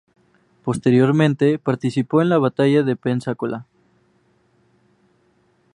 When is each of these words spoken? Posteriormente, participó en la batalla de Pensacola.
Posteriormente, 0.63 1.59
participó 1.59 2.23
en 2.23 2.29
la 2.29 2.39
batalla 2.39 2.81
de 2.81 2.95
Pensacola. 2.95 3.67